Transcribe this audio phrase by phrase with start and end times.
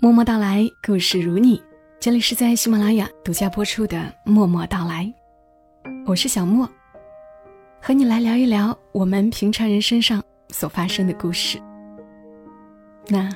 [0.00, 1.60] 默默到来，故事如你。
[1.98, 5.12] 这里是在喜马拉雅独家播出的《默默到来》，
[6.06, 6.70] 我是小莫，
[7.82, 11.60] 和你来聊一聊我们平常人身上所发生的故事。
[13.08, 13.28] 那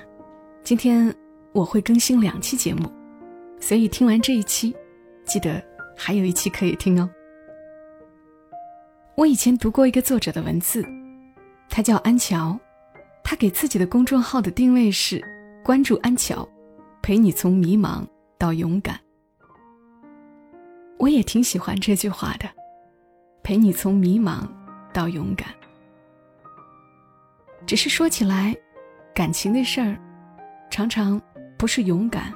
[0.62, 1.12] 今天
[1.50, 2.88] 我会更新两期节目，
[3.58, 4.72] 所以听完这一期，
[5.24, 5.60] 记得
[5.96, 7.10] 还有一期可以听哦。
[9.16, 10.86] 我以前读过一个作者的文字，
[11.68, 12.56] 他叫安乔，
[13.24, 15.20] 他给自己的公众号的定位是
[15.64, 16.48] “关注安乔，
[17.02, 18.06] 陪你从迷茫
[18.38, 18.98] 到勇敢”。
[20.98, 22.48] 我也挺喜欢这句话的
[23.42, 24.48] ，“陪你从迷茫
[24.92, 25.48] 到勇敢”。
[27.66, 28.56] 只是说起来，
[29.14, 29.98] 感情的事儿，
[30.70, 31.20] 常常
[31.58, 32.32] 不是勇敢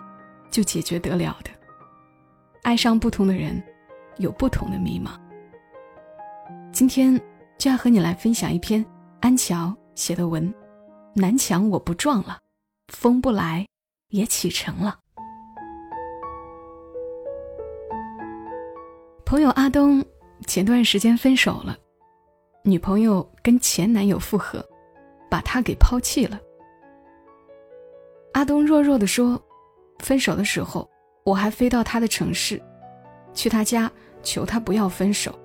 [0.51, 1.51] 就解决得了的。
[2.63, 3.63] 爱上不同的人，
[4.19, 5.11] 有不同的迷茫。
[6.73, 7.21] 今天
[7.57, 8.85] 就要和你来分享一篇
[9.21, 10.53] 安乔写的文，
[11.15, 12.39] 南墙我不撞了，
[12.89, 13.67] 风不来
[14.09, 14.99] 也启程了。
[19.25, 20.05] 朋友阿东
[20.47, 21.77] 前段时间分手了，
[22.63, 24.65] 女朋友跟前男友复合，
[25.31, 26.41] 把他给抛弃了。
[28.35, 29.43] 阿东弱弱的说
[29.99, 30.89] ：“分手的时候，
[31.25, 32.63] 我还飞到他的城市，
[33.35, 33.91] 去他家
[34.23, 35.37] 求他不要分手。”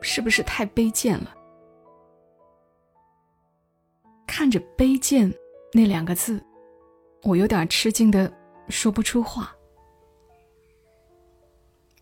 [0.00, 1.34] 是不是太卑贱了？
[4.26, 5.30] 看着“卑贱”
[5.74, 6.42] 那两个字，
[7.22, 8.32] 我有点吃惊的
[8.68, 9.54] 说不出话。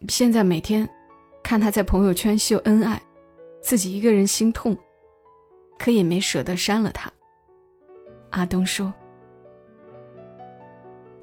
[0.09, 0.89] 现在每天
[1.43, 3.01] 看他在朋友圈秀恩爱，
[3.61, 4.77] 自己一个人心痛，
[5.79, 7.11] 可也没舍得删了他。
[8.31, 8.93] 阿东说，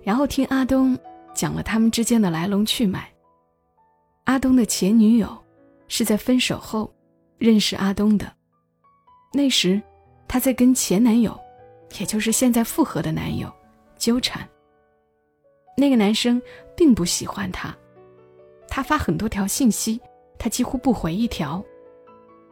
[0.04, 0.98] 然后听阿东
[1.34, 3.12] 讲了他们之间的来龙去脉。
[4.26, 5.42] 阿东的前女友。
[5.88, 6.92] 是在分手后
[7.38, 8.26] 认识阿东的。
[9.32, 9.80] 那时，
[10.28, 11.40] 他在跟前男友，
[12.00, 13.54] 也就是现在复合的男友
[13.98, 14.48] 纠缠。
[15.78, 16.42] 那个男生
[16.76, 17.76] 并不喜欢他，
[18.68, 20.00] 他发很多条信息，
[20.38, 21.64] 他几乎不回一条。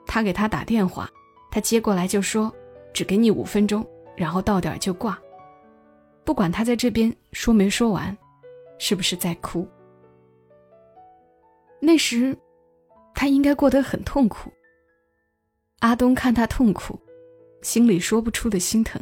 [0.06, 1.10] 他给他打电话，
[1.52, 2.54] 他接过来就说
[2.94, 3.86] ：“只给你五分钟，
[4.16, 5.18] 然后到点就挂。”
[6.26, 8.18] 不管他在这边说没说完，
[8.78, 9.68] 是不是在哭？
[11.80, 12.38] 那时。
[13.16, 14.52] 他应该过得很痛苦。
[15.80, 17.00] 阿东看他痛苦，
[17.62, 19.00] 心里说不出的心疼。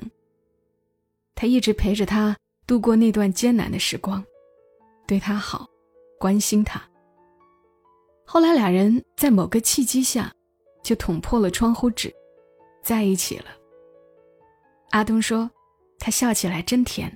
[1.34, 2.36] 他一直陪着他
[2.72, 4.24] 度过那段艰难的时光，
[5.06, 5.68] 对他好，
[6.18, 6.82] 关心他。
[8.26, 10.34] 后来俩人在某个契机下，
[10.82, 12.10] 就捅破了窗户纸，
[12.82, 13.48] 在一起了。
[14.92, 15.52] 阿东说
[16.00, 17.12] ：“他笑起来真甜。”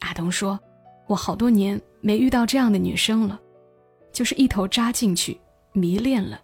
[0.00, 0.60] 阿东说
[1.08, 3.40] ：“我好多年没遇到这样的女生了，
[4.12, 5.40] 就是一头扎进去。”
[5.72, 6.38] 迷恋了。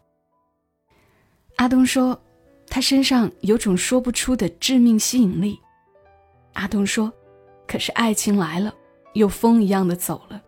[1.57, 2.19] 阿东说，
[2.67, 5.61] 他身上有种说不出的致命吸引力。
[6.55, 7.13] 阿东说，
[7.73, 8.75] 可是爱情来了，
[9.15, 10.43] 又风一样的走了。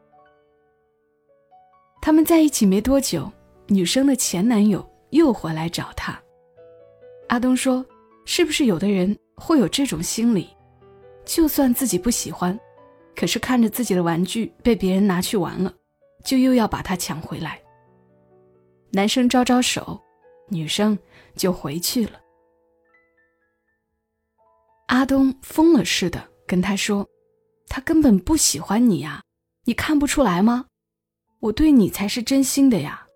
[2.02, 3.32] 他们在一起没多久，
[3.66, 6.20] 女生的前男友又回来找她。
[7.30, 7.82] 阿东说，
[8.26, 10.54] 是不是有的人会有这种心理，
[11.24, 12.60] 就算自己不喜欢，
[13.16, 15.72] 可是看着自己的玩具被别人拿去玩了，
[16.26, 17.58] 就又要把它抢回来。
[18.90, 19.98] 男生招招手，
[20.50, 20.98] 女生
[21.34, 22.20] 就回去了。
[24.88, 27.08] 阿东疯了似的跟他说
[27.68, 29.22] ：“他根本不喜欢你呀，
[29.64, 30.66] 你看不出来吗？
[31.40, 33.06] 我对你才是真心的呀。”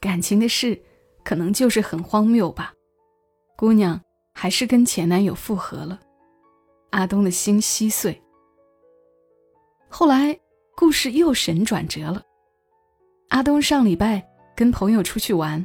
[0.00, 0.80] 感情的事，
[1.24, 2.72] 可能就是很荒谬吧。
[3.56, 4.00] 姑娘
[4.32, 6.00] 还是跟前男友复合了，
[6.90, 8.20] 阿东的心稀碎。
[9.88, 10.38] 后来
[10.76, 12.22] 故事又神转折了，
[13.30, 14.24] 阿东上礼拜。
[14.56, 15.64] 跟朋友出去玩，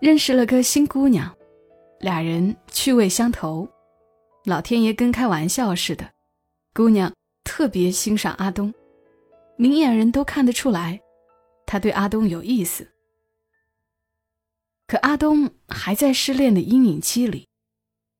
[0.00, 1.36] 认识了个新姑娘，
[1.98, 3.68] 俩人趣味相投，
[4.44, 6.08] 老天爷跟开玩笑似的，
[6.72, 8.72] 姑娘特别欣赏阿东，
[9.56, 11.00] 明眼人都看得出来，
[11.66, 12.88] 他对阿东有意思。
[14.86, 17.48] 可阿东还在失恋的阴影期里，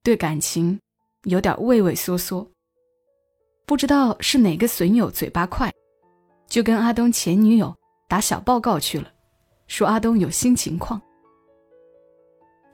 [0.03, 0.81] 对感情
[1.25, 2.45] 有点畏畏缩缩，
[3.67, 5.73] 不知道是哪个损友嘴巴快，
[6.49, 7.73] 就跟阿东前女友
[8.09, 9.13] 打小报告去了。
[9.69, 11.01] 说阿东有新情况，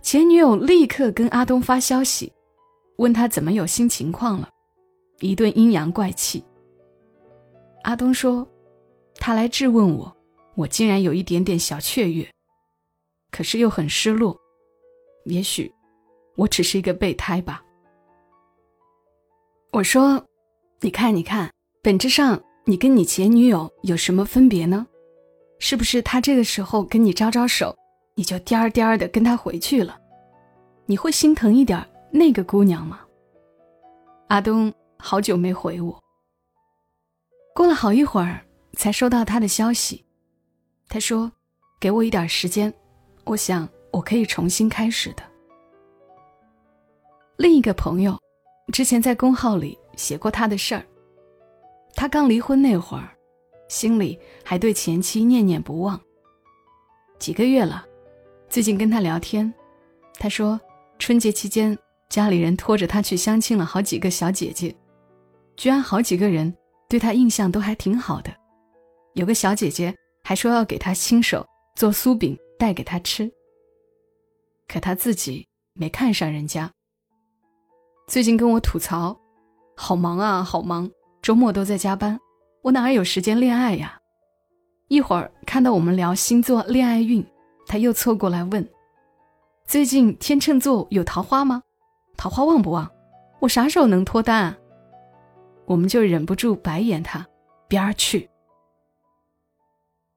[0.00, 2.32] 前女友立刻跟阿东发消息，
[2.96, 4.48] 问他怎么有新情况了，
[5.20, 6.44] 一顿阴阳怪气。
[7.82, 8.46] 阿东说，
[9.16, 10.14] 他来质问我，
[10.54, 12.28] 我竟然有一点点小雀跃，
[13.30, 14.38] 可是又很失落，
[15.24, 15.72] 也许
[16.36, 17.62] 我只是一个备胎吧。
[19.72, 20.24] 我说，
[20.80, 21.50] 你看，你看，
[21.82, 24.86] 本质上你跟你前女友有什么分别呢？
[25.58, 27.74] 是不是他这个时候跟你招招手，
[28.14, 29.98] 你就颠儿颠儿的跟他回去了？
[30.86, 33.00] 你会心疼一点那个姑娘吗？
[34.28, 36.02] 阿东好久没回我，
[37.54, 38.44] 过了好一会儿，
[38.74, 40.04] 才收到他的消息。
[40.88, 41.30] 他说
[41.80, 42.72] ：“给我一点时间，
[43.24, 45.22] 我想我可以重新开始的。”
[47.36, 48.18] 另一个朋友，
[48.72, 50.84] 之前在公号里写过他的事儿。
[51.94, 53.16] 他刚离婚那会儿，
[53.68, 56.00] 心里还对前妻念念不忘。
[57.18, 57.86] 几个月了，
[58.48, 59.52] 最近跟他聊天，
[60.18, 60.60] 他说
[60.98, 61.76] 春节期间
[62.08, 64.74] 家里人拖着他去相亲了好几个小姐姐，
[65.56, 66.54] 居然好几个人
[66.88, 68.30] 对他印象都还挺好的，
[69.14, 71.44] 有个小姐姐还说要给他亲手
[71.74, 73.30] 做酥饼带给他吃。
[74.68, 76.70] 可他自己没看上人家。
[78.06, 79.18] 最近跟我吐槽，
[79.76, 80.90] 好忙啊，好忙，
[81.22, 82.18] 周末都在加班，
[82.62, 83.98] 我哪有时间恋爱呀？
[84.88, 87.24] 一会儿看到我们聊星座恋爱运，
[87.66, 88.68] 他又凑过来问
[89.66, 91.62] ：“最近天秤座有桃花吗？
[92.16, 92.88] 桃花旺不旺？
[93.40, 94.58] 我啥时候能脱单啊？”
[95.66, 97.26] 我们就忍不住白眼他，
[97.68, 98.28] 边儿去。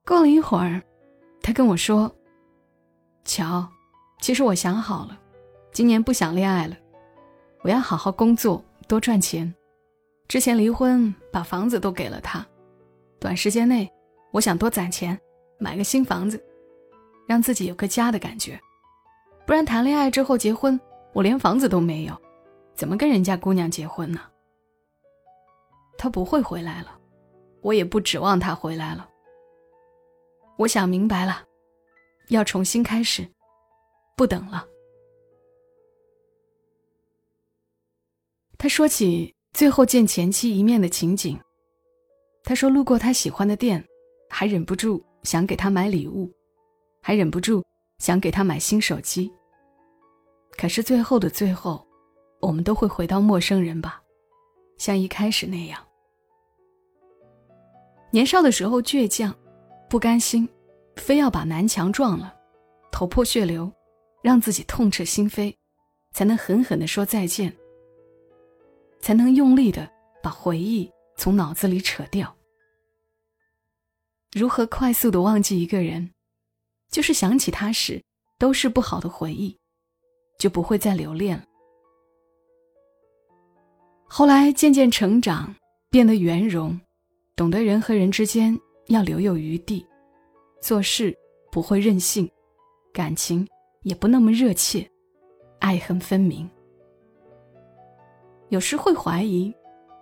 [0.06, 0.82] 过了一会儿，
[1.42, 2.10] 他跟我说
[3.26, 3.68] ：“乔，
[4.22, 5.20] 其实我想好了，
[5.72, 6.76] 今年不想恋爱了。”
[7.62, 9.54] 我要好好工作，多赚钱。
[10.28, 12.46] 之前离婚，把房子都给了他。
[13.20, 13.92] 短时间内，
[14.32, 15.20] 我想多攒钱，
[15.58, 16.42] 买个新房子，
[17.28, 18.60] 让自己有个家的感觉。
[19.46, 20.80] 不然谈恋爱之后结婚，
[21.12, 22.16] 我连房子都没有，
[22.76, 24.22] 怎么跟人家姑娘结婚呢？
[26.00, 26.98] 他不会回来了，
[27.60, 29.10] 我也不指望他回来了。
[30.58, 31.44] 我想明白了，
[32.30, 33.28] 要重新开始，
[34.16, 34.66] 不等了。
[38.58, 41.38] 他说起最后见前妻一面的情景。
[42.46, 43.86] 他说路过他喜欢的店，
[44.30, 46.32] 还忍不住想给他买礼物，
[47.02, 47.62] 还忍不住
[47.98, 49.30] 想给他买新手机。
[50.58, 51.86] 可是最后的最后，
[52.40, 54.02] 我们都会回到陌生人吧，
[54.78, 55.86] 像一开始那样。
[58.12, 59.36] 年少的时候倔强，
[59.90, 60.48] 不甘心，
[60.96, 62.36] 非要把南墙撞了，
[62.92, 63.72] 头破血流，
[64.24, 65.56] 让自己痛彻心扉，
[66.12, 67.56] 才能狠狠地说再见。
[69.00, 69.90] 才能用力的
[70.22, 72.36] 把回忆从脑子里扯掉。
[74.34, 76.12] 如何快速的忘记一个人，
[76.92, 78.04] 就是想起他时
[78.38, 79.58] 都是不好的回忆，
[80.38, 81.44] 就不会再留恋了。
[84.06, 85.56] 后来渐渐成长，
[85.90, 86.80] 变得圆融，
[87.40, 88.54] 懂得人和人之间
[88.88, 89.88] 要留有余地，
[90.62, 91.18] 做事
[91.50, 92.30] 不会任性，
[92.92, 93.48] 感情
[93.84, 94.86] 也不那么热切，
[95.60, 96.50] 爱恨分明。
[98.50, 99.56] 有时会怀疑，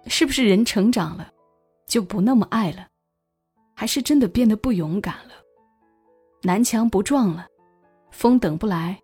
[0.08, 1.32] 是不是人成长了，
[1.86, 2.88] 就不那么爱了，
[3.76, 5.34] 还是真的变得不勇敢了？
[6.42, 7.46] 南墙不撞了，
[8.10, 9.00] 风等不来，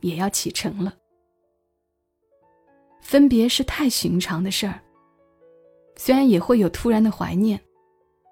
[0.00, 0.92] 也要启程了。
[3.00, 4.82] 分别是太寻常的事儿，
[5.94, 7.56] 虽然也会有突然的怀念，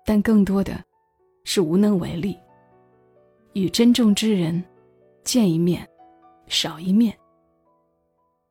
[0.04, 0.82] 但更多的
[1.44, 2.38] 是无能为力。
[3.54, 4.62] 与珍重之人
[5.22, 5.88] 见一面，
[6.48, 7.16] 少一面。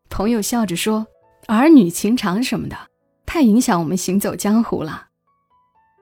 [0.09, 1.05] 朋友笑着说。
[1.45, 2.77] 儿女情长什么的，
[3.25, 5.05] 太影响我们行走江湖了。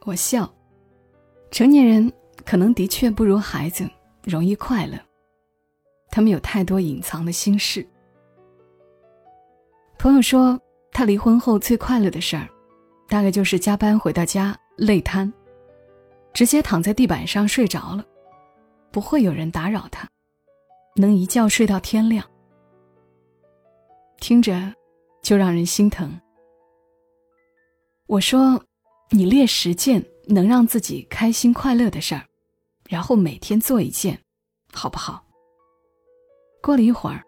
[0.05, 0.47] 我笑，
[1.49, 2.13] 成年人
[2.45, 3.89] 可能的确不如孩子
[4.23, 4.99] 容易快乐，
[6.11, 7.83] 他们有太多隐藏的心事。
[9.97, 10.61] 朋友说，
[10.91, 12.47] 他离婚后最快乐的事儿，
[13.09, 15.33] 大概就是加班回到家累瘫，
[16.33, 18.05] 直接躺在地板上睡着了，
[18.91, 20.09] 不会有人打扰他，
[20.95, 22.25] 能一觉睡到天亮。
[24.19, 24.73] 听着。
[25.21, 26.19] 就让人心疼。
[28.07, 28.59] 我说
[29.11, 32.25] ：“你列十件能让自己开心快乐的事儿，
[32.89, 34.19] 然后每天做一件，
[34.73, 35.23] 好不好？”
[36.59, 37.23] 过了一会儿，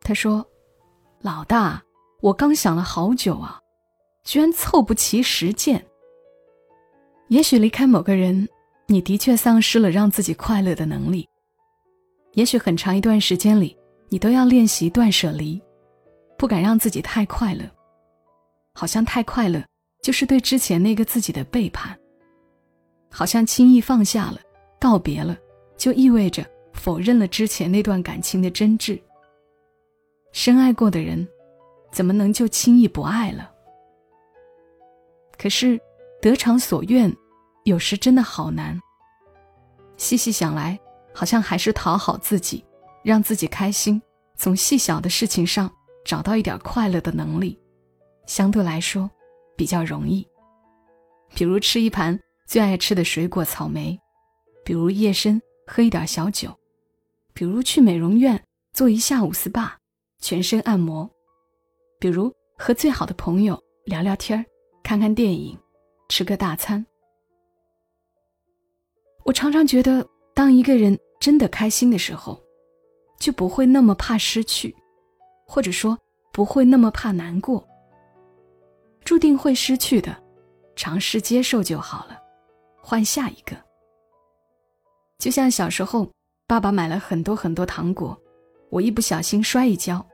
[0.00, 0.42] 他说
[1.20, 1.84] ：“老大，
[2.22, 3.60] 我刚想了好久啊，
[4.24, 5.86] 居然凑不齐十件。
[7.28, 8.48] 也许离开某个人，
[8.86, 11.28] 你的确丧失了让自己快乐的能力。
[12.34, 13.76] 也许很长一段时间里，
[14.08, 15.60] 你都要练习断舍离。”
[16.38, 17.64] 不敢让自己太快乐，
[18.74, 19.64] 好像太快乐
[20.02, 21.98] 就是对之前那个自己的背叛。
[23.10, 24.38] 好像轻易放下了，
[24.78, 25.34] 告别了，
[25.78, 29.00] 就意味着否认了之前那段感情的真挚。
[30.32, 31.26] 深爱过的人，
[31.90, 33.50] 怎么能就轻易不爱了？
[35.38, 35.80] 可是，
[36.26, 37.16] 得偿所愿，
[37.62, 38.76] 有时真的好难。
[39.96, 40.76] 细细想来，
[41.14, 42.64] 好像还是讨好自己，
[43.04, 44.02] 让自己开心，
[44.34, 45.72] 从细小的事情上。
[46.04, 47.56] 找到一点快乐的能力，
[48.26, 49.08] 相对来说
[49.56, 50.26] 比较容易。
[51.34, 53.96] 比如吃一盘最爱吃的水果草莓，
[54.64, 56.56] 比如夜深喝一点小酒，
[57.34, 58.40] 比如去美容院
[58.72, 59.68] 做一下午 SPA，
[60.20, 61.08] 全身按摩，
[62.00, 64.44] 比如和最好的朋友聊聊天
[64.82, 65.58] 看看电影，
[66.08, 66.84] 吃个大餐，
[69.24, 72.40] 我常常觉得，当一个人真的开心的时候，
[73.18, 74.74] 就不会那么怕失去，
[75.46, 75.98] 或者说
[76.32, 77.66] 不会那么怕难过。
[79.04, 80.16] 注定会失去的，
[80.74, 82.20] 尝试接受就好了，
[82.80, 83.56] 换下一个。
[85.18, 86.08] 就像小时候，
[86.46, 88.16] 爸爸买了很多很多糖果，
[88.70, 90.06] 我一不小心摔一跤，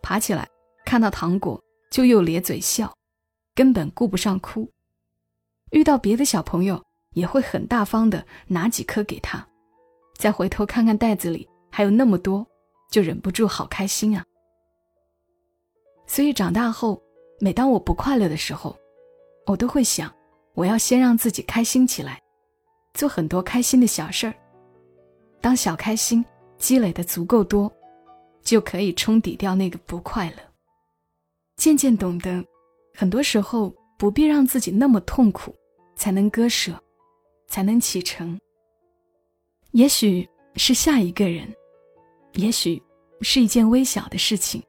[0.00, 0.48] 爬起来
[0.84, 1.60] 看到糖果
[1.90, 2.92] 就又咧嘴笑，
[3.54, 4.70] 根本顾不上哭。
[5.74, 6.80] 遇到别的小朋友，
[7.14, 9.44] 也会很大方的拿几颗给他，
[10.16, 12.46] 再回头看看袋子里还有那么多，
[12.92, 14.24] 就忍不住好开心啊。
[16.06, 17.02] 所以长大后，
[17.40, 18.76] 每当我不快乐的时候，
[19.46, 20.14] 我都会想，
[20.54, 22.20] 我要先让自己开心起来。
[22.94, 24.34] 做很多开心的小事儿，
[25.40, 26.24] 当小开心
[26.56, 27.68] 积累的足够多，
[28.44, 30.36] 就可以冲抵掉那个不快乐。
[31.56, 32.44] 渐渐懂得，
[32.94, 35.52] 很多时候不必让自己那么痛苦，
[36.04, 36.78] 才能割舍，
[37.46, 38.38] 才能启程。
[39.70, 41.50] 也许是下一个人，
[42.34, 42.82] 也许
[43.22, 44.62] 是一件微小的事情，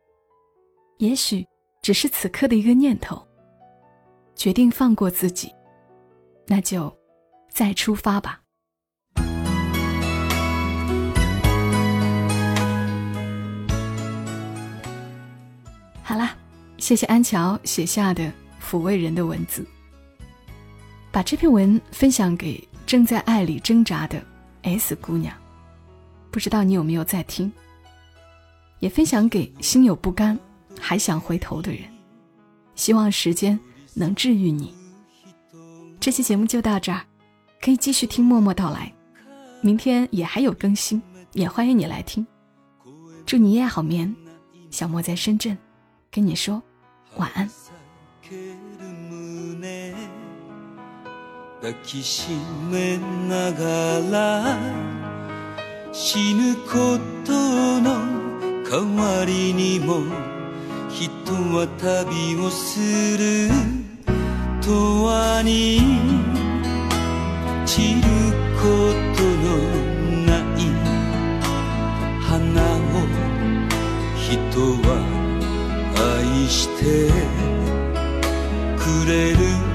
[0.97, 1.45] 也许
[1.81, 3.21] 只是此刻的一个念头。
[4.33, 5.53] 决定放过自己，
[6.47, 6.89] 那就。
[7.49, 8.41] 再出发吧。
[16.01, 16.37] 好啦，
[16.77, 19.65] 谢谢安乔写下的抚慰人的文字。
[21.15, 24.21] 把这篇文分享给正在爱里挣扎的
[24.63, 25.33] S 姑娘，
[26.29, 27.49] 不知道你有没有在听？
[28.79, 30.37] 也分享给心有不甘
[30.77, 31.83] 还想回头的人，
[32.75, 33.57] 希望时间
[33.93, 34.75] 能治愈你。
[36.01, 37.01] 这期节目就到这儿。
[37.61, 38.91] 可以继续听默默到来，
[39.61, 42.27] 明天也还有更新，也欢迎你来听。
[43.25, 44.13] 祝你夜好眠，
[44.69, 45.57] 小莫在深圳，
[46.11, 46.61] 跟你说
[47.15, 47.49] 晚安。
[51.61, 52.29] 抱きし
[52.69, 52.97] め
[53.27, 54.59] ながら
[55.93, 57.31] 死ぬこと
[57.79, 57.95] の
[58.69, 60.03] 代わりにも
[60.89, 62.79] 人は旅をす
[63.17, 63.49] る
[64.61, 64.67] 永
[65.39, 65.79] 遠に
[67.65, 68.01] 散る
[68.57, 68.63] こ
[69.15, 69.45] との
[70.25, 70.59] ない
[72.21, 73.07] 花を
[74.17, 74.27] 人
[74.87, 74.87] は
[75.95, 76.83] 愛して
[78.77, 79.74] くれる。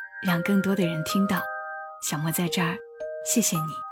[0.25, 1.41] 让更多的人听到。
[2.01, 2.77] 小莫在这儿，
[3.25, 3.90] 谢谢你。